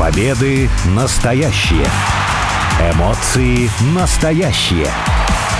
[0.00, 1.84] Победы настоящие.
[2.94, 4.86] Эмоции настоящие.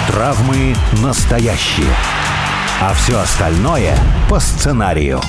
[0.09, 1.95] Травмы настоящие.
[2.81, 3.95] А все остальное
[4.31, 5.21] по сценарию.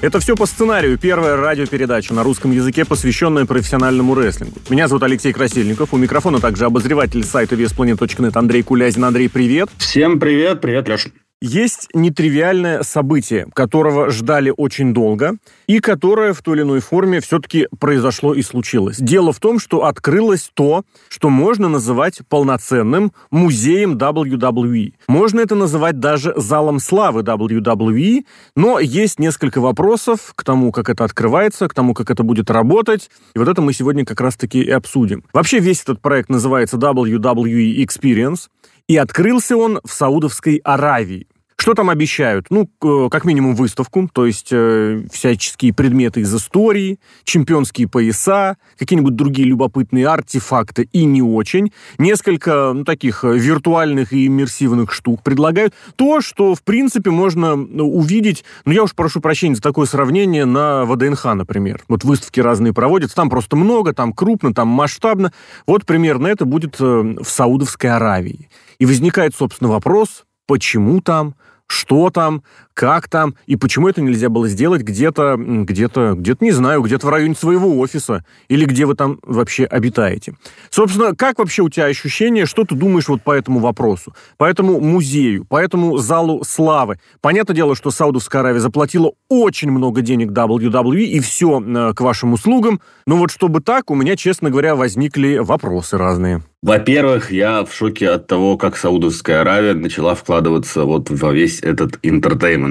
[0.00, 0.98] Это все по сценарию.
[0.98, 4.58] Первая радиопередача на русском языке, посвященная профессиональному рестлингу.
[4.70, 5.94] Меня зовут Алексей Красильников.
[5.94, 9.04] У микрофона также обозреватель сайта веспланет.нет Андрей Кулязин.
[9.04, 9.68] Андрей, привет.
[9.78, 10.60] Всем привет.
[10.60, 11.10] Привет, Леша.
[11.42, 17.68] Есть нетривиальное событие, которого ждали очень долго, и которое в той или иной форме все-таки
[17.78, 18.96] произошло и случилось.
[18.96, 24.94] Дело в том, что открылось то, что можно называть полноценным музеем WWE.
[25.08, 28.24] Можно это называть даже залом славы WWE,
[28.56, 33.10] но есть несколько вопросов к тому, как это открывается, к тому, как это будет работать,
[33.34, 35.22] и вот это мы сегодня как раз-таки и обсудим.
[35.34, 38.48] Вообще весь этот проект называется WWE Experience,
[38.88, 41.26] и открылся он в Саудовской Аравии.
[41.58, 42.46] Что там обещают?
[42.50, 42.68] Ну,
[43.08, 50.06] как минимум выставку, то есть э, всяческие предметы из истории, чемпионские пояса, какие-нибудь другие любопытные
[50.06, 51.72] артефакты и не очень.
[51.96, 55.72] Несколько ну, таких э, виртуальных и иммерсивных штук предлагают.
[55.96, 60.84] То, что, в принципе, можно увидеть, ну, я уж прошу прощения за такое сравнение, на
[60.84, 61.82] ВДНХ, например.
[61.88, 65.32] Вот выставки разные проводятся, там просто много, там крупно, там масштабно.
[65.66, 68.50] Вот примерно это будет э, в Саудовской Аравии.
[68.78, 71.34] И возникает, собственно, вопрос, почему там,
[71.66, 72.42] что там,
[72.76, 77.08] как там, и почему это нельзя было сделать где-то, где-то, где-то, не знаю, где-то в
[77.08, 80.34] районе своего офиса, или где вы там вообще обитаете.
[80.68, 84.78] Собственно, как вообще у тебя ощущение, что ты думаешь вот по этому вопросу, по этому
[84.78, 87.00] музею, по этому залу славы?
[87.22, 92.34] Понятное дело, что Саудовская Аравия заплатила очень много денег WWE, и все э, к вашим
[92.34, 96.42] услугам, но вот чтобы так, у меня, честно говоря, возникли вопросы разные.
[96.66, 102.00] Во-первых, я в шоке от того, как Саудовская Аравия начала вкладываться вот во весь этот
[102.02, 102.65] entertainment.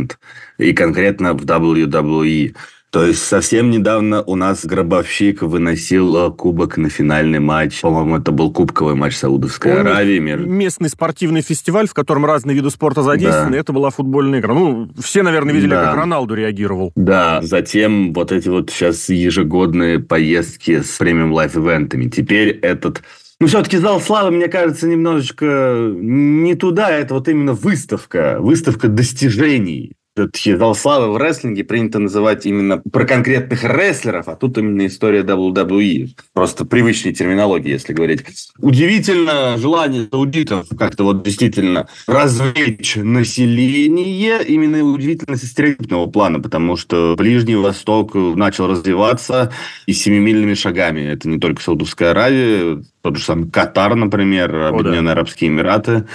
[0.58, 2.56] И конкретно в WWE.
[2.96, 7.82] То есть совсем недавно у нас гробовщик выносил э, кубок на финальный матч.
[7.82, 10.20] По-моему, это был кубковый матч Саудовской ну, Аравии.
[10.20, 13.52] Местный спортивный фестиваль, в котором разные виды спорта задействованы.
[13.52, 13.58] Да.
[13.58, 14.54] Это была футбольная игра.
[14.54, 15.88] Ну, все, наверное, видели, да.
[15.88, 16.94] как Роналду реагировал.
[16.96, 22.08] Да, затем вот эти вот сейчас ежегодные поездки с premium live event ами.
[22.08, 23.04] Теперь этот
[23.40, 26.90] ну, все-таки зал славы, мне кажется, немножечко не туда.
[26.92, 28.38] Это вот именно выставка.
[28.40, 29.94] Выставка достижений.
[30.18, 35.24] Все-таки зал славы в рестлинге принято называть именно про конкретных рестлеров, а тут именно история
[35.24, 36.12] WWE.
[36.32, 38.24] Просто привычной терминологии, если говорить.
[38.60, 47.16] Удивительно желание саудитов как-то вот действительно развлечь население именно удивительно со стереотипного плана, потому что
[47.18, 49.52] Ближний Восток начал развиваться
[49.86, 51.02] и семимильными шагами.
[51.02, 55.12] Это не только Саудовская Аравия, тот же самый Катар, например, Объединенные да.
[55.12, 56.08] Арабские Эмираты.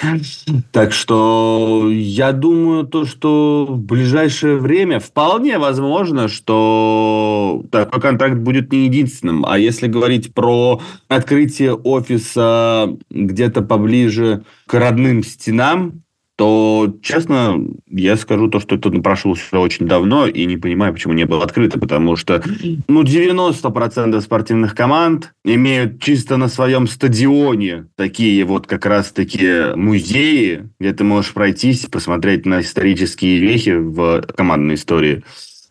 [0.73, 8.73] Так что я думаю, то, что в ближайшее время вполне возможно, что такой контракт будет
[8.73, 9.47] не единственным.
[9.47, 16.03] А если говорить про открытие офиса где-то поближе к родным стенам,
[16.41, 21.13] то, честно, я скажу то, что это напрашивалось уже очень давно, и не понимаю, почему
[21.13, 22.43] не было открыто, потому что
[22.89, 30.95] ну, 90% спортивных команд имеют чисто на своем стадионе такие вот как раз-таки музеи, где
[30.95, 35.23] ты можешь пройтись, посмотреть на исторические вехи в командной истории,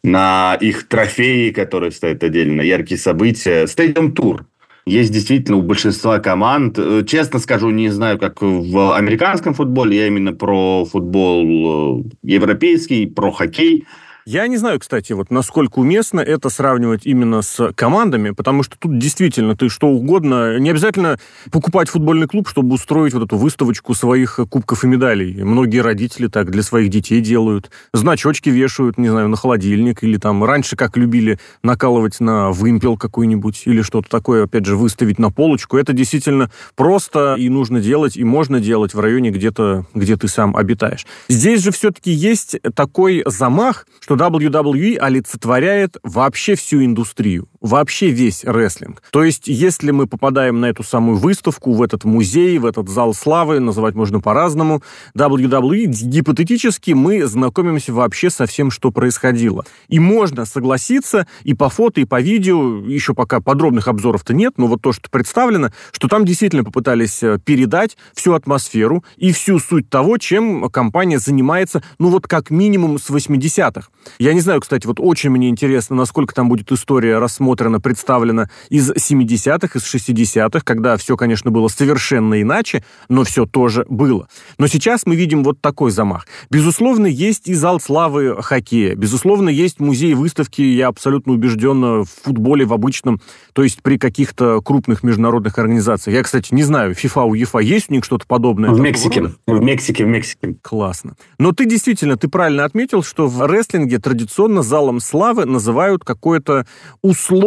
[0.03, 3.65] на их трофеи, которые стоят отдельно, яркие события.
[3.65, 4.45] Стадиум-тур
[4.89, 6.77] есть действительно у большинства команд.
[6.77, 13.05] Э, честно скажу, не знаю, как в американском футболе, я именно про футбол э, европейский,
[13.05, 13.85] про хоккей.
[14.29, 18.99] Я не знаю, кстати, вот насколько уместно это сравнивать именно с командами, потому что тут
[18.99, 21.17] действительно ты что угодно, не обязательно
[21.51, 25.41] покупать футбольный клуб, чтобы устроить вот эту выставочку своих кубков и медалей.
[25.43, 27.71] Многие родители так для своих детей делают.
[27.91, 33.63] Значочки вешают, не знаю, на холодильник, или там раньше как любили накалывать на вымпел какой-нибудь,
[33.65, 35.75] или что-то такое, опять же, выставить на полочку.
[35.75, 40.55] Это действительно просто и нужно делать, и можно делать в районе где-то, где ты сам
[40.55, 41.07] обитаешь.
[41.29, 49.01] Здесь же все-таки есть такой замах, что WWE олицетворяет вообще всю индустрию, вообще весь рестлинг.
[49.11, 53.13] То есть, если мы попадаем на эту самую выставку, в этот музей, в этот зал
[53.13, 54.81] славы, называть можно по-разному,
[55.17, 59.65] WWE, гипотетически мы знакомимся вообще со всем, что происходило.
[59.87, 64.67] И можно согласиться и по фото, и по видео, еще пока подробных обзоров-то нет, но
[64.67, 69.89] вот то, что представлено, что там действительно попытались э, передать всю атмосферу и всю суть
[69.89, 73.89] того, чем компания занимается, ну вот как минимум с 80-х.
[74.17, 78.49] Я не знаю, кстати, вот очень мне интересно, насколько там будет история рассмотрена пересмотрена, представлена
[78.69, 84.27] из 70-х, из 60-х, когда все, конечно, было совершенно иначе, но все тоже было.
[84.57, 86.27] Но сейчас мы видим вот такой замах.
[86.49, 88.95] Безусловно, есть и зал славы хоккея.
[88.95, 93.21] Безусловно, есть музей выставки, я абсолютно убежден, в футболе, в обычном,
[93.53, 96.15] то есть при каких-то крупных международных организациях.
[96.15, 98.69] Я, кстати, не знаю, FIFA, УЕФА, есть у них что-то подобное?
[98.71, 99.31] В Мексике.
[99.47, 100.55] В Мексике, в Мексике.
[100.61, 101.15] Классно.
[101.37, 106.65] Но ты действительно, ты правильно отметил, что в рестлинге традиционно залом славы называют какое-то
[107.01, 107.38] условное,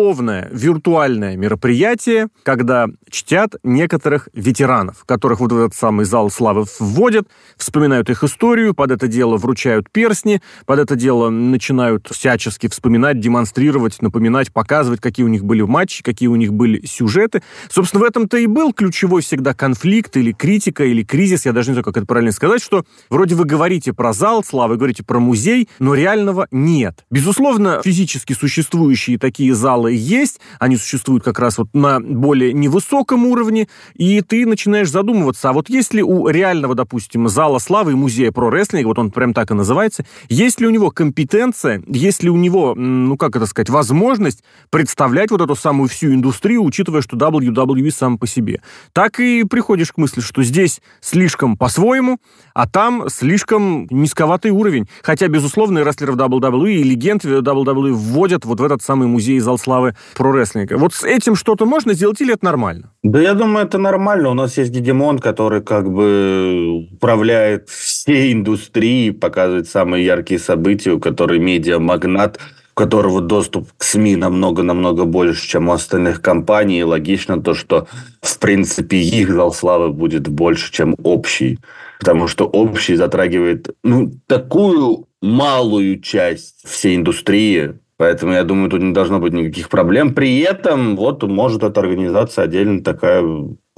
[0.50, 8.08] виртуальное мероприятие, когда чтят некоторых ветеранов, которых вот в этот самый зал славы вводят, вспоминают
[8.08, 14.52] их историю, под это дело вручают перстни, под это дело начинают всячески вспоминать, демонстрировать, напоминать,
[14.52, 17.42] показывать, какие у них были матчи, какие у них были сюжеты.
[17.70, 21.74] Собственно, в этом-то и был ключевой всегда конфликт или критика, или кризис, я даже не
[21.74, 25.68] знаю, как это правильно сказать, что вроде вы говорите про зал славы, говорите про музей,
[25.78, 27.04] но реального нет.
[27.10, 33.68] Безусловно, физически существующие такие залы есть, они существуют как раз вот на более невысоком уровне,
[33.94, 38.32] и ты начинаешь задумываться, а вот есть ли у реального, допустим, зала славы и музея
[38.32, 42.30] про рестлинг, вот он прям так и называется, есть ли у него компетенция, есть ли
[42.30, 47.16] у него, ну как это сказать, возможность представлять вот эту самую всю индустрию, учитывая, что
[47.16, 48.62] WWE сам по себе.
[48.92, 52.18] Так и приходишь к мысли, что здесь слишком по-своему,
[52.54, 54.88] а там слишком низковатый уровень.
[55.02, 59.58] Хотя, безусловно, и рестлеров WWE, и легенд WWE вводят вот в этот самый музей зал
[59.58, 59.71] славы
[60.16, 60.78] про рестлинга.
[60.78, 62.92] Вот с этим что-то можно сделать или это нормально?
[63.02, 64.30] Да я думаю, это нормально.
[64.30, 71.00] У нас есть Гедемон, который как бы управляет всей индустрией, показывает самые яркие события, у
[71.00, 72.38] которой медиа-магнат,
[72.74, 76.80] у которого доступ к СМИ намного-намного больше, чем у остальных компаний.
[76.80, 77.86] И логично то, что,
[78.20, 81.58] в принципе, их зал славы будет больше, чем общий.
[81.98, 88.92] Потому что общий затрагивает ну, такую малую часть всей индустрии, Поэтому, я думаю, тут не
[88.92, 90.14] должно быть никаких проблем.
[90.14, 93.22] При этом, вот, может эта организация отдельно такая...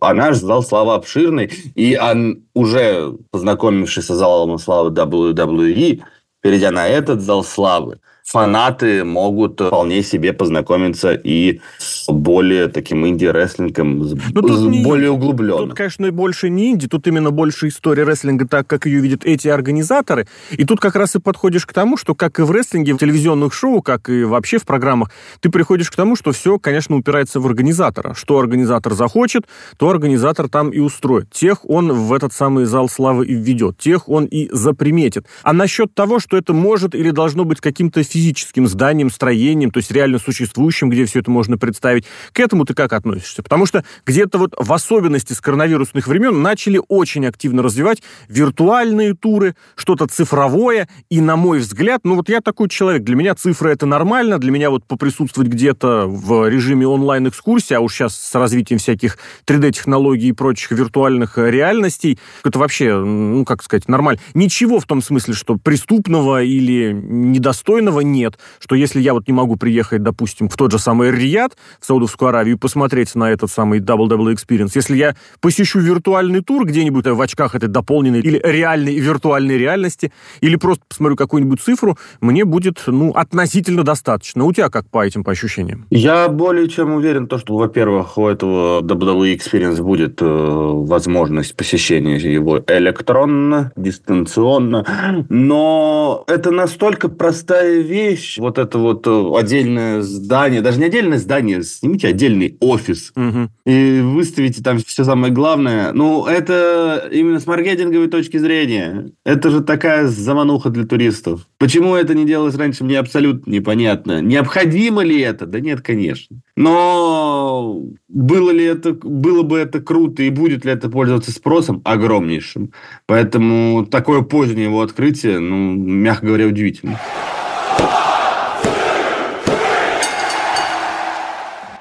[0.00, 6.02] А наш зал славы обширный, и он, уже познакомившись с залом славы WWE,
[6.40, 14.02] перейдя на этот зал славы, фанаты могут вполне себе познакомиться и с более таким инди-рестлингом,
[14.02, 15.68] с, ну, с не, более углубленным.
[15.68, 19.48] Тут, конечно, больше не инди, тут именно больше история рестлинга так, как ее видят эти
[19.48, 20.26] организаторы.
[20.50, 23.52] И тут как раз и подходишь к тому, что как и в рестлинге, в телевизионных
[23.52, 25.10] шоу, как и вообще в программах,
[25.40, 28.14] ты приходишь к тому, что все, конечно, упирается в организатора.
[28.14, 29.44] Что организатор захочет,
[29.76, 31.30] то организатор там и устроит.
[31.30, 35.26] Тех он в этот самый зал славы и введет, тех он и заприметит.
[35.42, 39.90] А насчет того, что это может или должно быть каким-то физическим зданием, строением, то есть
[39.90, 42.04] реально существующим, где все это можно представить.
[42.32, 43.42] К этому ты как относишься?
[43.42, 49.56] Потому что где-то вот в особенности с коронавирусных времен начали очень активно развивать виртуальные туры,
[49.74, 53.84] что-то цифровое, и, на мой взгляд, ну вот я такой человек, для меня цифры это
[53.84, 59.18] нормально, для меня вот поприсутствовать где-то в режиме онлайн-экскурсии, а уж сейчас с развитием всяких
[59.46, 64.20] 3D-технологий и прочих виртуальных реальностей, это вообще, ну, как сказать, нормально.
[64.34, 69.56] Ничего в том смысле, что преступного или недостойного нет, что если я вот не могу
[69.56, 74.34] приехать, допустим, в тот же самый Риад, в Саудовскую Аравию, посмотреть на этот самый Double-Double
[74.34, 80.12] Experience, если я посещу виртуальный тур где-нибудь в очках этой дополненной или реальной виртуальной реальности,
[80.40, 84.44] или просто посмотрю какую-нибудь цифру, мне будет, ну, относительно достаточно.
[84.44, 85.86] У тебя как по этим, по ощущениям?
[85.90, 92.16] Я более чем уверен, то, что, во-первых, у этого WWE Experience будет э, возможность посещения
[92.16, 97.93] его электронно, дистанционно, но это настолько простая вещь,
[98.38, 103.50] вот это вот э, отдельное здание, даже не отдельное здание, снимите отдельный офис угу.
[103.66, 105.92] и выставите там все самое главное.
[105.92, 109.10] Ну, это именно с маркетинговой точки зрения.
[109.24, 111.46] Это же такая замануха для туристов.
[111.58, 114.20] Почему это не делалось раньше, мне абсолютно непонятно.
[114.20, 115.46] Необходимо ли это?
[115.46, 116.38] Да нет, конечно.
[116.56, 121.80] Но было ли это, было бы это круто и будет ли это пользоваться спросом?
[121.84, 122.72] Огромнейшим.
[123.06, 126.98] Поэтому такое позднее его открытие, ну, мягко говоря, удивительно.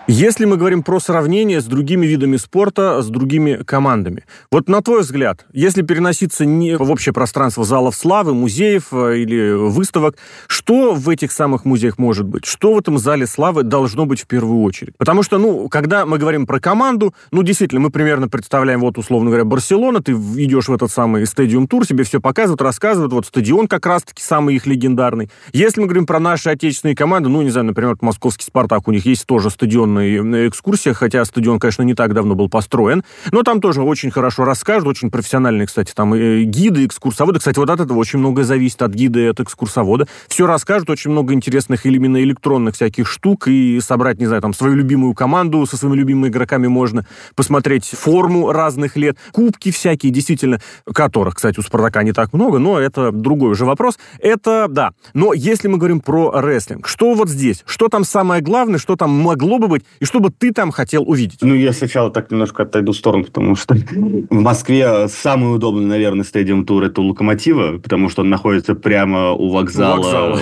[0.07, 5.00] Если мы говорим про сравнение с другими видами спорта, с другими командами, вот на твой
[5.00, 10.17] взгляд, если переноситься не в общее пространство залов славы, музеев э, или выставок,
[10.48, 12.43] что в этих самых музеях может быть?
[12.43, 14.98] Что в этом зале славы должно быть в первую очередь?
[14.98, 19.29] Потому что, ну, когда мы говорим про команду, ну, действительно, мы примерно представляем, вот, условно
[19.29, 23.86] говоря, Барселона, ты идешь в этот самый стадиум-тур, тебе все показывают, рассказывают, вот стадион как
[23.86, 25.29] раз-таки самый их легендарный.
[25.53, 29.05] Если мы говорим про наши отечественные команды, ну, не знаю, например, московский «Спартак», у них
[29.05, 33.62] есть тоже стадион экскурсионная экскурсия, хотя стадион, конечно, не так давно был построен, но там
[33.62, 37.39] тоже очень хорошо расскажут, очень профессиональные, кстати, там и гиды, экскурсоводы.
[37.39, 40.07] Кстати, вот от этого очень многое зависит от гида и от экскурсовода.
[40.27, 44.75] Все расскажут, очень много интересных именно электронных всяких штук, и собрать, не знаю, там, свою
[44.75, 50.59] любимую команду со своими любимыми игроками можно, посмотреть форму разных лет, кубки всякие, действительно,
[50.93, 54.00] которых, кстати, у «Спартака» не так много, но это другой уже вопрос.
[54.19, 54.91] Это, да.
[55.13, 57.63] Но если мы говорим про рестлинг, что вот здесь?
[57.65, 61.03] Что там самое главное, что там могло бы быть, и что бы ты там хотел
[61.07, 61.39] увидеть?
[61.41, 66.23] Ну, я сначала так немножко отойду в сторону, потому что в Москве самый удобный, наверное,
[66.23, 69.99] стадиум тур это у Локомотива, потому что он находится прямо у вокзала.
[69.99, 70.39] У вокзала.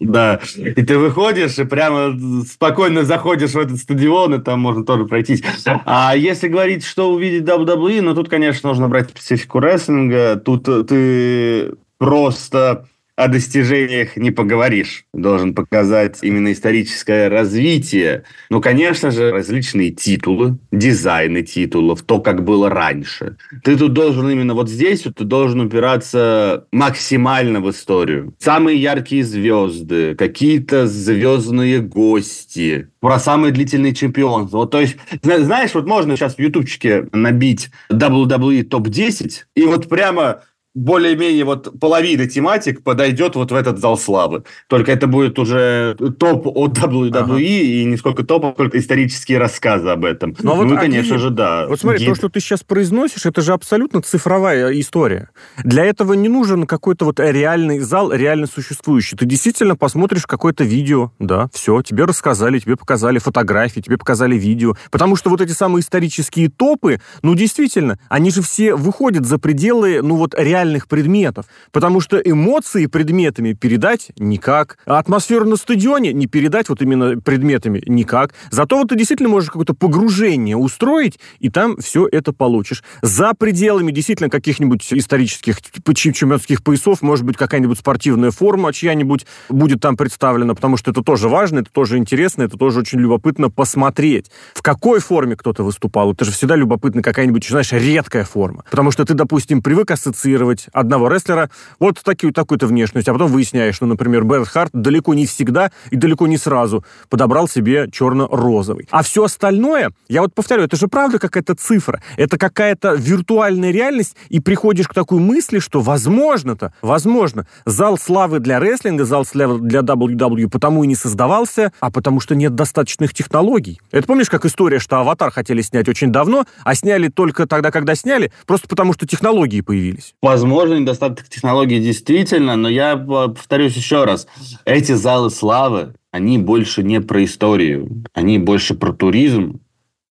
[0.00, 0.40] Да.
[0.56, 5.42] И ты выходишь и прямо спокойно заходишь в этот стадион, и там можно тоже пройтись.
[5.84, 10.36] А если говорить, что увидеть WWE, ну, тут, конечно, нужно брать специфику рестлинга.
[10.36, 15.06] Тут ты просто о достижениях не поговоришь.
[15.12, 18.24] Должен показать именно историческое развитие.
[18.50, 23.36] Ну, конечно же, различные титулы, дизайны титулов, то, как было раньше.
[23.62, 28.34] Ты тут должен именно вот здесь, вот, ты должен упираться максимально в историю.
[28.38, 34.58] Самые яркие звезды, какие-то звездные гости, про самые длительные чемпионства.
[34.58, 40.42] Вот, то есть, знаешь, вот можно сейчас в ютубчике набить WWE топ-10, и вот прямо
[40.74, 44.44] более-менее вот половина тематик подойдет вот в этот зал славы.
[44.68, 47.38] Только это будет уже топ от WWE ага.
[47.38, 50.34] и не сколько топ, сколько исторические рассказы об этом.
[50.42, 51.66] Но ну, вот, конечно же, да.
[51.68, 52.08] Вот смотри, гид...
[52.08, 55.30] то, что ты сейчас произносишь, это же абсолютно цифровая история.
[55.62, 59.16] Для этого не нужен какой-то вот реальный зал, реально существующий.
[59.16, 64.74] Ты действительно посмотришь какое-то видео, да, все, тебе рассказали, тебе показали фотографии, тебе показали видео.
[64.90, 70.00] Потому что вот эти самые исторические топы, ну, действительно, они же все выходят за пределы,
[70.02, 71.46] ну, вот реально реальных предметов.
[71.72, 74.78] Потому что эмоции предметами передать никак.
[74.86, 78.34] А атмосферу на стадионе не передать вот именно предметами никак.
[78.50, 82.82] Зато вот ты действительно можешь какое-то погружение устроить, и там все это получишь.
[83.02, 85.58] За пределами действительно каких-нибудь исторических
[85.94, 91.28] чемпионских поясов, может быть, какая-нибудь спортивная форма чья-нибудь будет там представлена, потому что это тоже
[91.28, 94.30] важно, это тоже интересно, это тоже очень любопытно посмотреть.
[94.54, 96.12] В какой форме кто-то выступал.
[96.12, 98.64] Это же всегда любопытно какая-нибудь, знаешь, редкая форма.
[98.70, 103.30] Потому что ты, допустим, привык ассоциировать ассоциировать одного рестлера вот такую, такую-то внешность, а потом
[103.30, 108.88] выясняешь, что, например, Брэд Харт далеко не всегда и далеко не сразу подобрал себе черно-розовый.
[108.90, 114.16] А все остальное, я вот повторю, это же правда какая-то цифра, это какая-то виртуальная реальность,
[114.28, 119.80] и приходишь к такой мысли, что возможно-то, возможно, зал славы для рестлинга, зал славы для
[119.80, 123.80] WWE потому и не создавался, а потому что нет достаточных технологий.
[123.90, 127.94] Это помнишь, как история, что «Аватар» хотели снять очень давно, а сняли только тогда, когда
[127.94, 130.14] сняли, просто потому что технологии появились?
[130.22, 134.26] Возможно возможно, недостаток технологий действительно, но я повторюсь еще раз.
[134.64, 139.60] Эти залы славы, они больше не про историю, они больше про туризм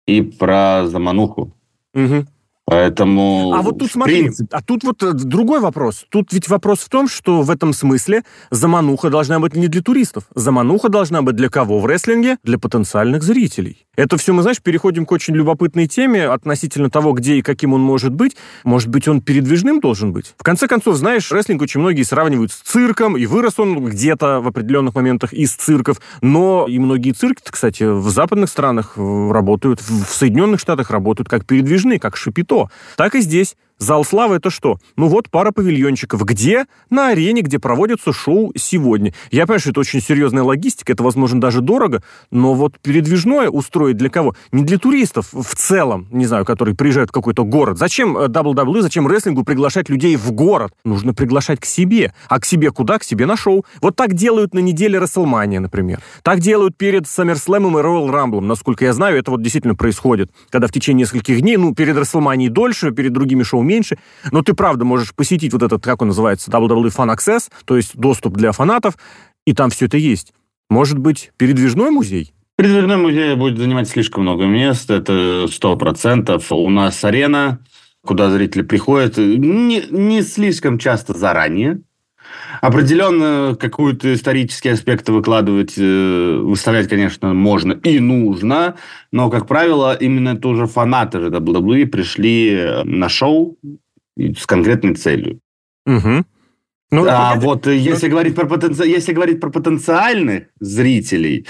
[0.08, 1.54] и про замануху.
[1.94, 2.26] Угу.
[2.66, 3.54] Поэтому...
[3.54, 4.48] А вот тут смотри, принципе...
[4.52, 6.06] а тут вот э, другой вопрос.
[6.10, 10.24] Тут ведь вопрос в том, что в этом смысле замануха должна быть не для туристов.
[10.34, 12.38] Замануха должна быть для кого в рестлинге?
[12.44, 13.86] Для потенциальных зрителей.
[13.96, 17.82] Это все мы, знаешь, переходим к очень любопытной теме относительно того, где и каким он
[17.82, 18.38] может быть.
[18.64, 20.34] Может быть, он передвижным должен быть?
[20.38, 24.48] В конце концов, знаешь, рестлинг очень многие сравнивают с цирком, и вырос он где-то в
[24.48, 26.00] определенных моментах из цирков.
[26.22, 31.46] Но и многие цирки, кстати, в западных странах э, работают, в Соединенных Штатах работают как
[31.46, 32.70] передвижные, как шипито что?
[32.96, 33.56] Так и здесь.
[33.78, 34.78] Зал славы это что?
[34.96, 36.24] Ну вот пара павильончиков.
[36.24, 36.66] Где?
[36.90, 39.14] На арене, где проводится шоу сегодня.
[39.32, 43.98] Я понимаю, что это очень серьезная логистика, это, возможно, даже дорого, но вот передвижное устроить
[43.98, 44.36] для кого?
[44.52, 47.78] Не для туристов в целом, не знаю, которые приезжают в какой-то город.
[47.78, 50.74] Зачем WWE, зачем рестлингу приглашать людей в город?
[50.84, 52.14] Нужно приглашать к себе.
[52.30, 53.00] А к себе куда?
[53.00, 53.66] К себе на шоу.
[53.82, 56.00] Вот так делают на неделе Расселмания, например.
[56.22, 58.42] Так делают перед SummerSlam и Royal Rumble.
[58.42, 60.32] Насколько я знаю, это вот действительно происходит.
[60.50, 63.98] Когда в течение нескольких дней, ну, перед Расселманией дольше, перед другими шоу меньше.
[64.32, 67.96] Но ты, правда, можешь посетить вот этот, как он называется, WWE Fan Access, то есть
[67.96, 68.96] доступ для фанатов,
[69.46, 70.34] и там все это есть.
[70.70, 72.34] Может быть, передвижной музей?
[72.56, 76.52] Передвижной музей будет занимать слишком много мест, это сто процентов.
[76.52, 77.60] У нас арена,
[78.06, 81.82] куда зрители приходят не, не слишком часто заранее,
[82.62, 88.76] Определенно какую-то исторические аспекты выкладывать, э, выставлять, конечно, можно и нужно,
[89.12, 93.58] но, как правило, именно тоже фанаты же WWE пришли э, на шоу
[94.18, 95.40] с конкретной целью.
[95.86, 96.26] Угу.
[96.94, 98.12] Ну, а вот э, если, ну...
[98.12, 98.86] говорить про потенци...
[98.86, 101.48] если говорить про потенциальных зрителей,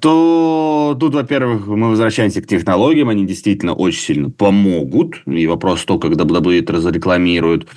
[0.00, 5.22] то тут, во-первых, мы возвращаемся к технологиям, они действительно очень сильно помогут.
[5.26, 7.68] И вопрос то, как WWE это разрекламируют.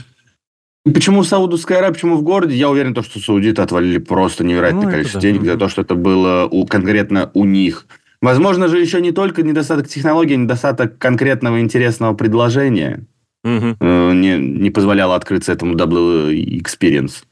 [0.86, 2.56] Почему Саудовская Аравия, почему в городе?
[2.56, 5.28] Я уверен, то, что саудиты отвалили просто невероятное ну, количество да.
[5.28, 7.86] денег за то, что это было у, конкретно у них.
[8.22, 13.06] Возможно же еще не только недостаток технологий, а недостаток конкретного интересного предложения
[13.44, 13.76] угу.
[13.82, 17.24] не, не позволяло открыться этому WWE Experience.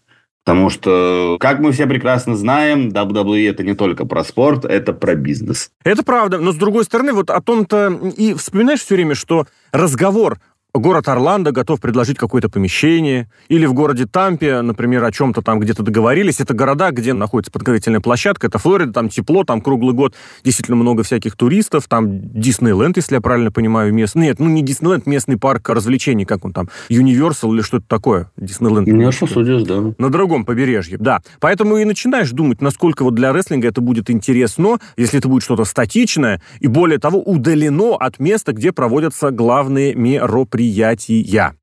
[0.45, 5.15] Потому что, как мы все прекрасно знаем, WWE это не только про спорт, это про
[5.15, 5.71] бизнес.
[5.83, 6.37] Это правда.
[6.37, 10.39] Но с другой стороны, вот о том-то и вспоминаешь все время, что разговор
[10.79, 15.83] город Орландо готов предложить какое-то помещение, или в городе Тампе, например, о чем-то там где-то
[15.83, 16.39] договорились.
[16.39, 21.03] Это города, где находится подготовительная площадка, это Флорида, там тепло, там круглый год действительно много
[21.03, 24.27] всяких туристов, там Диснейленд, если я правильно понимаю, местный.
[24.27, 28.31] Нет, ну не Диснейленд, местный парк развлечений, как он там, Юниверсал или что-то такое.
[28.37, 28.87] Диснейленд.
[28.87, 29.93] Не что судишь, да.
[29.97, 31.21] На другом побережье, да.
[31.39, 35.65] Поэтому и начинаешь думать, насколько вот для рестлинга это будет интересно, если это будет что-то
[35.65, 41.53] статичное, и более того, удалено от места, где проводятся главные мероприятия мероприятия.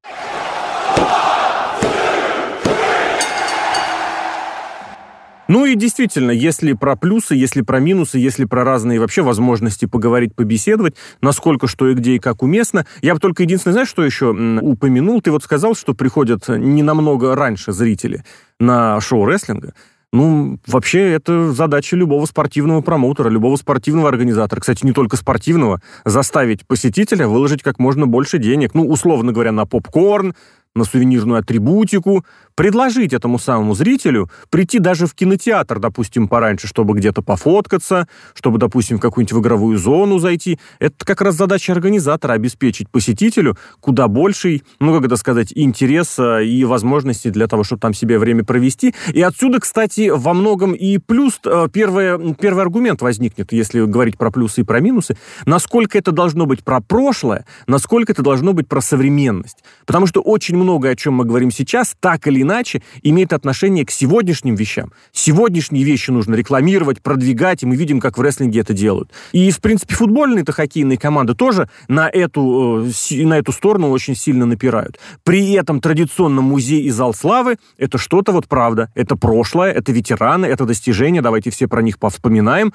[5.46, 10.34] Ну и действительно, если про плюсы, если про минусы, если про разные вообще возможности поговорить,
[10.34, 14.30] побеседовать, насколько что и где и как уместно, я бы только единственное, знаешь, что еще
[14.30, 15.20] упомянул?
[15.20, 18.24] Ты вот сказал, что приходят не намного раньше зрители
[18.58, 19.74] на шоу рестлинга.
[20.14, 24.60] Ну, вообще, это задача любого спортивного промоутера, любого спортивного организатора.
[24.60, 25.80] Кстати, не только спортивного.
[26.04, 28.74] Заставить посетителя выложить как можно больше денег.
[28.74, 30.36] Ну, условно говоря, на попкорн,
[30.74, 37.22] на сувенирную атрибутику, предложить этому самому зрителю прийти даже в кинотеатр, допустим, пораньше, чтобы где-то
[37.22, 40.58] пофоткаться, чтобы, допустим, в какую-нибудь в игровую зону зайти.
[40.78, 46.64] Это как раз задача организатора обеспечить посетителю куда больший, ну, как это сказать, интерес и
[46.64, 48.94] возможности для того, чтобы там себе время провести.
[49.12, 54.30] И отсюда, кстати, во многом и плюс, э, первый, первый аргумент возникнет, если говорить про
[54.30, 55.16] плюсы и про минусы,
[55.46, 59.64] насколько это должно быть про прошлое, насколько это должно быть про современность.
[59.86, 63.90] Потому что очень многое, о чем мы говорим сейчас, так или иначе имеет отношение к
[63.90, 64.92] сегодняшним вещам.
[65.12, 69.10] Сегодняшние вещи нужно рекламировать, продвигать, и мы видим, как в рестлинге это делают.
[69.32, 74.46] И, в принципе, футбольные-то хоккейные команды тоже на эту, э, на эту сторону очень сильно
[74.46, 74.98] напирают.
[75.22, 78.90] При этом традиционно музей и зал славы— это что-то вот правда.
[78.94, 82.72] Это прошлое, это ветераны, это достижения, давайте все про них повспоминаем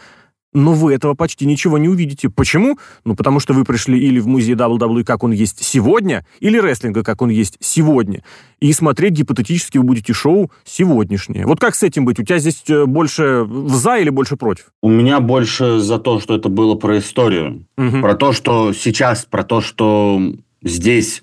[0.54, 2.30] но вы этого почти ничего не увидите.
[2.30, 2.78] Почему?
[3.06, 7.04] Ну, потому что вы пришли или в музей WWE, как он есть сегодня, или рестлинга,
[7.04, 8.24] как он есть сегодня.
[8.60, 11.46] И смотреть гипотетически вы будете шоу сегодняшнее.
[11.46, 12.20] Вот как с этим быть?
[12.20, 14.72] У тебя здесь э, больше за или больше против?
[14.82, 17.66] У меня больше за то, что это было про историю.
[17.78, 18.02] Угу.
[18.02, 20.22] Про то, что сейчас, про то, что
[20.64, 21.22] здесь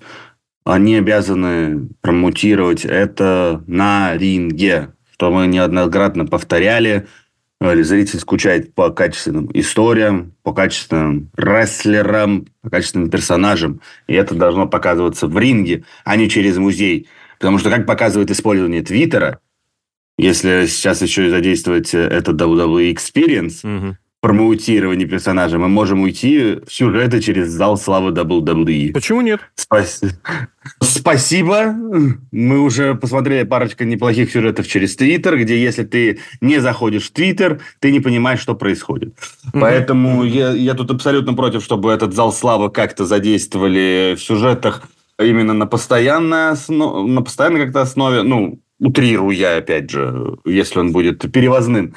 [0.63, 4.93] они обязаны промутировать это на ринге.
[5.13, 7.07] Что мы неоднократно повторяли–
[7.59, 13.81] Зритель скучает по качественным историям, по качественным рестлерам, по качественным персонажам.
[14.07, 17.07] И это должно показываться в ринге, а не через музей.
[17.39, 19.39] Потому что, как показывает использование Твиттера,
[20.17, 26.59] если сейчас еще и задействовать э, этот WWE Experience, угу промоутировании персонажа, мы можем уйти
[26.65, 28.93] в сюжеты через зал славы WWE.
[28.93, 29.41] Почему нет?
[29.55, 30.01] Спас...
[30.81, 31.73] Спасибо.
[32.31, 37.61] Мы уже посмотрели парочку неплохих сюжетов через Твиттер, где если ты не заходишь в Твиттер,
[37.79, 39.09] ты не понимаешь, что происходит.
[39.09, 39.59] Mm-hmm.
[39.59, 44.83] Поэтому я, я тут абсолютно против, чтобы этот зал славы как-то задействовали в сюжетах
[45.19, 50.91] именно на постоянной основе, на постоянной как-то основе, ну, утрирую я, опять же, если он
[50.91, 51.95] будет перевозным.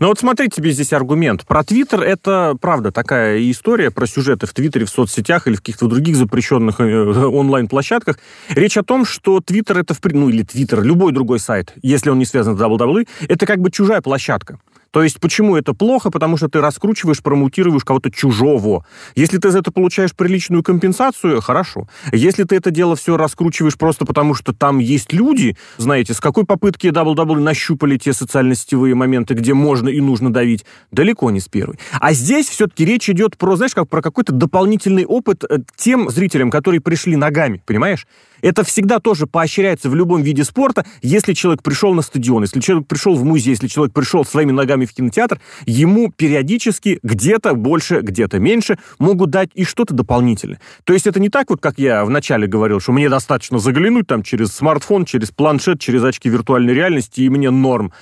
[0.00, 1.46] Ну вот смотри, тебе здесь аргумент.
[1.46, 5.86] Про Твиттер это, правда, такая история про сюжеты в Твиттере, в соцсетях или в каких-то
[5.86, 8.18] других запрещенных э, онлайн-площадках.
[8.50, 12.26] Речь о том, что Твиттер это, ну или Твиттер, любой другой сайт, если он не
[12.26, 14.58] связан с WWE, это как бы чужая площадка.
[14.90, 16.10] То есть почему это плохо?
[16.10, 18.84] Потому что ты раскручиваешь, промутируешь кого-то чужого.
[19.14, 21.88] Если ты за это получаешь приличную компенсацию, хорошо.
[22.12, 26.44] Если ты это дело все раскручиваешь просто потому, что там есть люди, знаете, с какой
[26.44, 31.78] попытки WWE нащупали те социально-сетевые моменты, где можно и нужно давить, далеко не с первой.
[32.00, 36.50] А здесь все-таки речь идет про, знаешь, как про какой-то дополнительный опыт э, тем зрителям,
[36.50, 38.06] которые пришли ногами, понимаешь?
[38.40, 40.86] Это всегда тоже поощряется в любом виде спорта.
[41.02, 44.77] Если человек пришел на стадион, если человек пришел в музей, если человек пришел своими ногами
[44.86, 50.60] в кинотеатр, ему периодически где-то больше, где-то меньше могут дать и что-то дополнительное.
[50.84, 54.22] То есть это не так вот, как я вначале говорил, что мне достаточно заглянуть там
[54.22, 57.92] через смартфон, через планшет, через очки виртуальной реальности, и мне норм.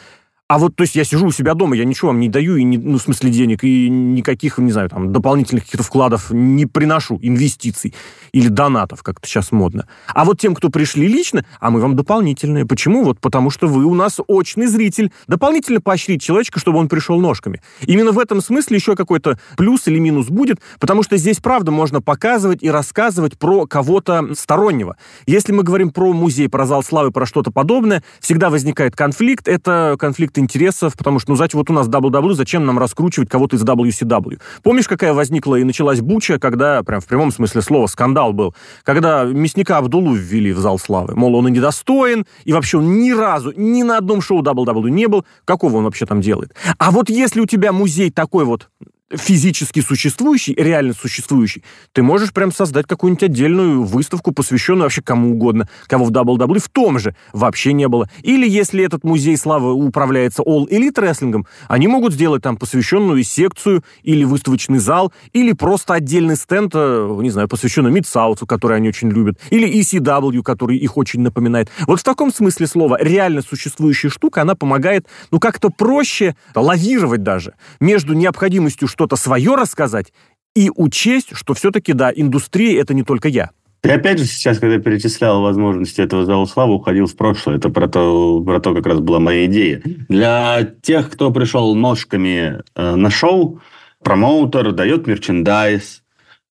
[0.49, 2.63] А вот, то есть я сижу у себя дома, я ничего вам не даю, и
[2.63, 7.19] не, ну, в смысле денег, и никаких, не знаю, там, дополнительных каких-то вкладов не приношу,
[7.21, 7.95] инвестиций
[8.31, 9.89] или донатов, как это сейчас модно.
[10.07, 12.65] А вот тем, кто пришли лично, а мы вам дополнительные.
[12.65, 13.03] Почему?
[13.03, 15.11] Вот потому что вы у нас очный зритель.
[15.27, 17.61] Дополнительно поощрить человечка, чтобы он пришел ножками.
[17.81, 22.01] Именно в этом смысле еще какой-то плюс или минус будет, потому что здесь, правда, можно
[22.01, 24.97] показывать и рассказывать про кого-то стороннего.
[25.27, 29.49] Если мы говорим про музей, про зал славы, про что-то подобное, всегда возникает конфликт.
[29.49, 33.29] Это конфликт конфликт интересов, потому что, ну, знаете, вот у нас WWE, зачем нам раскручивать
[33.29, 34.41] кого-то из WCW?
[34.63, 39.25] Помнишь, какая возникла и началась буча, когда, прям в прямом смысле слова, скандал был, когда
[39.25, 41.15] мясника Абдулу ввели в зал славы?
[41.17, 45.07] Мол, он и недостоин, и вообще он ни разу, ни на одном шоу WWE не
[45.09, 45.25] был.
[45.45, 46.55] Какого он вообще там делает?
[46.79, 48.69] А вот если у тебя музей такой вот
[49.11, 55.69] физически существующий, реально существующий, ты можешь прям создать какую-нибудь отдельную выставку, посвященную вообще кому угодно,
[55.87, 58.09] кого в WWE в том же вообще не было.
[58.23, 63.85] Или если этот музей славы управляется All Elite Wrestling, они могут сделать там посвященную секцию
[64.03, 69.11] или выставочный зал, или просто отдельный стенд, э, не знаю, посвященный Мидсауту, который они очень
[69.11, 71.71] любят, или ECW, который их очень напоминает.
[71.87, 77.55] Вот в таком смысле слова реально существующая штука, она помогает, ну, как-то проще лавировать даже
[77.79, 80.13] между необходимостью что-то свое рассказать
[80.55, 83.51] и учесть, что все-таки, да, индустрия– это не только я.
[83.83, 87.59] Ты опять же сейчас, когда перечислял возможности этого зала славы, уходил в прошлое.
[87.59, 89.83] Это про то, про то как раз была моя идея.
[90.09, 93.61] Для тех, кто пришел ножками э, на шоу,
[94.03, 96.03] промоутер дает мерчендайз,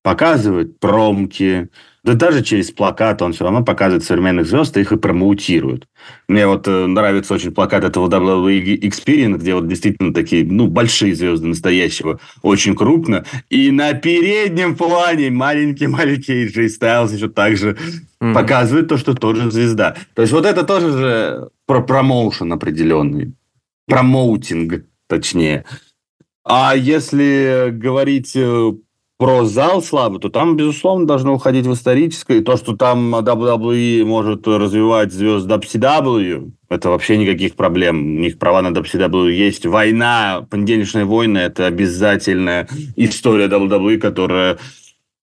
[0.02, 1.68] показывает промки,
[2.06, 5.88] да даже через плакат он все равно показывает современных звезд, и их и промоутирует.
[6.28, 11.16] Мне вот э, нравится очень плакат этого WWE Experience, где вот действительно такие, ну, большие
[11.16, 13.24] звезды настоящего, очень крупно.
[13.50, 17.76] И на переднем плане маленький-маленький Джей Стайлз еще также
[18.20, 18.34] mm-hmm.
[18.34, 19.96] показывает то, что тоже звезда.
[20.14, 23.32] То есть вот это тоже же про промоушен определенный.
[23.88, 25.64] Промоутинг, точнее.
[26.44, 28.72] А если говорить э,
[29.18, 32.38] про зал слабо, то там, безусловно, должно уходить в историческое.
[32.38, 38.16] И то, что там WWE может развивать звезд WCW, это вообще никаких проблем.
[38.16, 39.64] У них права на WCW есть.
[39.64, 44.58] Война, понедельничные войны– это обязательная история WWE, которая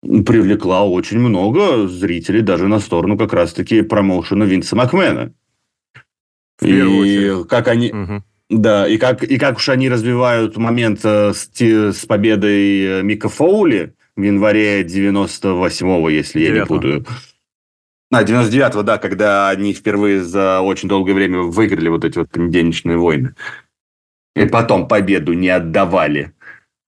[0.03, 5.33] привлекла очень много зрителей даже на сторону как раз-таки промоушена Винса Макмена.
[6.61, 7.93] И как они...
[7.93, 8.23] Угу.
[8.49, 13.29] Да, и как, и как уж они развивают момент э, с, с победой э, Мика
[13.29, 17.07] Фоули в январе 98-го, если 9 я не путаю.
[18.13, 22.97] А, 99-го, да, когда они впервые за очень долгое время выиграли вот эти вот понедельничные
[22.97, 23.35] войны.
[24.37, 26.33] И потом победу не отдавали.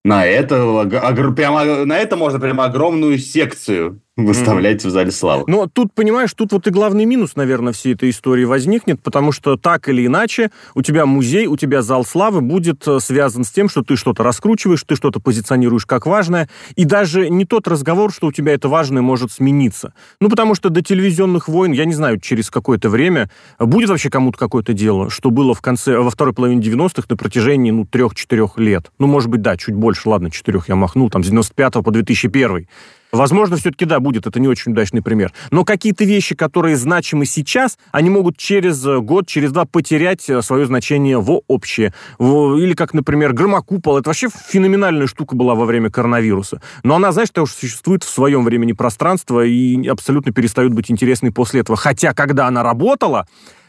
[0.04, 0.88] На это,
[1.36, 4.88] прямо, на это можно прямо огромную секцию выставлять mm-hmm.
[4.88, 5.44] в зале славы.
[5.46, 9.56] Но тут, понимаешь, тут вот и главный минус, наверное, всей этой истории возникнет, потому что
[9.56, 13.68] так или иначе у тебя музей, у тебя зал славы будет э, связан с тем,
[13.68, 18.26] что ты что-то раскручиваешь, ты что-то позиционируешь как важное, и даже не тот разговор, что
[18.26, 19.94] у тебя это важное может смениться.
[20.20, 24.36] Ну, потому что до телевизионных войн, я не знаю, через какое-то время будет вообще кому-то
[24.36, 28.90] какое-то дело, что было в конце, во второй половине 90-х на протяжении, ну, трех-четырех лет.
[28.98, 32.66] Ну, может быть, да, чуть больше, ладно, четырех я махнул, там, с 95 по 2001
[33.12, 34.26] Возможно, все-таки, да, будет.
[34.26, 35.32] Это не очень удачный пример.
[35.50, 40.66] Но какие-то вещи, которые значимы сейчас, они могут через год, через два потерять э, свое
[40.66, 41.94] значение в общее.
[42.18, 43.98] Или как, например, громокупол.
[43.98, 46.60] Это вообще феноменальная штука была во время коронавируса.
[46.82, 51.60] Но она, знаешь, что существует в своем времени пространства и абсолютно перестает быть интересной после
[51.60, 51.76] этого.
[51.76, 53.26] Хотя, когда она работала,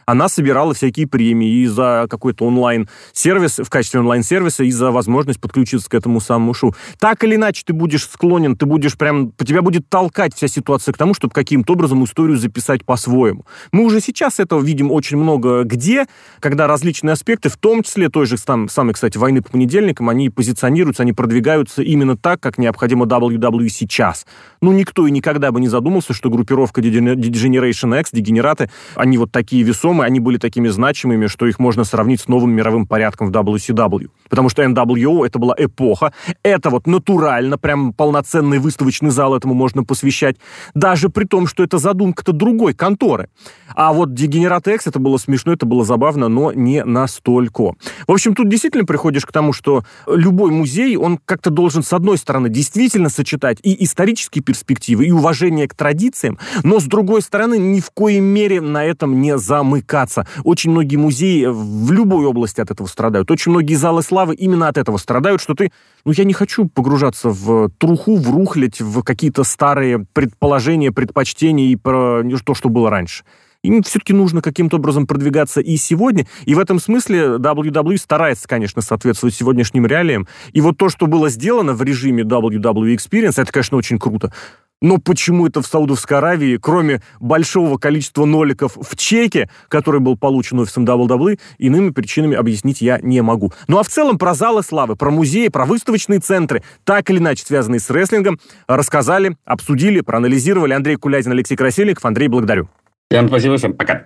[0.09, 5.87] она собирала всякие премии и за какой-то онлайн-сервис, в качестве онлайн-сервиса, и за возможность подключиться
[5.87, 6.75] к этому самому шоу.
[6.99, 10.97] Так или иначе, ты будешь склонен, ты будешь прям, тебя будет толкать вся ситуация к
[10.97, 13.45] тому, чтобы каким-то образом историю записать по-своему.
[13.71, 16.07] Мы уже сейчас этого видим очень много где,
[16.39, 20.31] когда различные аспекты, в том числе той же там, самой, кстати, войны по понедельникам, они
[20.31, 24.25] позиционируются, они продвигаются именно так, как необходимо WWE сейчас.
[24.61, 29.61] Ну, никто и никогда бы не задумался, что группировка Degeneration X, дегенераты, они вот такие
[29.61, 33.31] весомые, фильмы, они были такими значимыми, что их можно сравнить с новым мировым порядком в
[33.31, 34.09] WCW.
[34.29, 39.83] Потому что NWO это была эпоха, это вот натурально, прям полноценный выставочный зал этому можно
[39.83, 40.37] посвящать,
[40.73, 43.29] даже при том, что это задумка-то другой конторы.
[43.75, 47.73] А вот Дегенерат X это было смешно, это было забавно, но не настолько.
[48.07, 52.17] В общем, тут действительно приходишь к тому, что любой музей, он как-то должен, с одной
[52.17, 57.79] стороны, действительно сочетать и исторические перспективы, и уважение к традициям, но, с другой стороны, ни
[57.79, 60.25] в коей мере на этом не замыкать увлекаться.
[60.43, 63.31] Очень многие музеи в любой области от этого страдают.
[63.31, 65.71] Очень многие залы славы именно от этого страдают, что ты...
[66.05, 71.75] Ну, я не хочу погружаться в труху, в рухлядь, в какие-то старые предположения, предпочтения и
[71.75, 73.23] про то, что было раньше.
[73.61, 76.25] Им все-таки нужно каким-то образом продвигаться и сегодня.
[76.45, 80.27] И в этом смысле WWE старается, конечно, соответствовать сегодняшним реалиям.
[80.53, 84.31] И вот то, что было сделано в режиме WWE Experience, это, конечно, очень круто.
[84.81, 90.59] Но почему это в Саудовской Аравии, кроме большого количества ноликов в чеке, который был получен
[90.59, 93.51] офисом WWE, иными причинами объяснить я не могу.
[93.67, 97.43] Ну а в целом про залы славы, про музеи, про выставочные центры, так или иначе
[97.45, 102.05] связанные с рестлингом, рассказали, обсудили, проанализировали Андрей Кулязин, Алексей Красильников.
[102.05, 102.69] Андрей, благодарю.
[103.11, 104.05] Всем спасибо, всем пока.